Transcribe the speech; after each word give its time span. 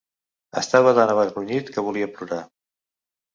Estava 0.61 0.93
tan 0.99 1.13
avergonyit 1.15 1.69
que 1.77 1.85
volia 1.89 2.09
plorar. 2.17 2.41